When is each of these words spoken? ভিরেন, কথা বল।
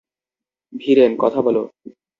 ভিরেন, 0.73 1.11
কথা 1.19 1.39
বল। 1.41 1.57